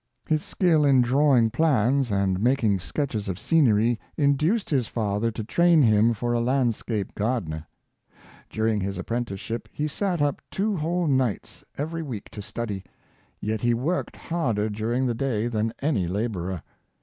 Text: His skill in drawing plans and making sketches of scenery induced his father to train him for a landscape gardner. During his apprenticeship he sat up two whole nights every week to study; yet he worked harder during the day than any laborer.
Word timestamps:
His 0.27 0.41
skill 0.43 0.83
in 0.83 1.03
drawing 1.03 1.51
plans 1.51 2.09
and 2.09 2.39
making 2.41 2.79
sketches 2.79 3.27
of 3.29 3.37
scenery 3.37 3.99
induced 4.17 4.67
his 4.71 4.87
father 4.87 5.29
to 5.29 5.43
train 5.43 5.83
him 5.83 6.11
for 6.15 6.33
a 6.33 6.39
landscape 6.41 7.13
gardner. 7.13 7.67
During 8.49 8.81
his 8.81 8.97
apprenticeship 8.97 9.69
he 9.71 9.87
sat 9.87 10.19
up 10.19 10.41
two 10.49 10.75
whole 10.75 11.05
nights 11.05 11.63
every 11.77 12.01
week 12.01 12.31
to 12.31 12.41
study; 12.41 12.83
yet 13.39 13.61
he 13.61 13.75
worked 13.75 14.15
harder 14.15 14.69
during 14.71 15.05
the 15.05 15.13
day 15.13 15.45
than 15.47 15.71
any 15.83 16.07
laborer. 16.07 16.63